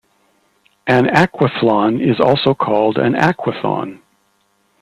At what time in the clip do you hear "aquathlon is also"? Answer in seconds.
1.07-2.55